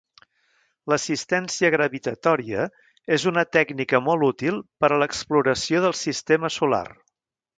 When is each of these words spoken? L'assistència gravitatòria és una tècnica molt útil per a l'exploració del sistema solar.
L'assistència 0.91 1.69
gravitatòria 1.75 2.63
és 3.17 3.27
una 3.33 3.43
tècnica 3.57 4.01
molt 4.07 4.27
útil 4.31 4.59
per 4.85 4.91
a 4.95 4.99
l'exploració 5.03 5.83
del 5.87 5.97
sistema 6.03 6.53
solar. 6.59 6.85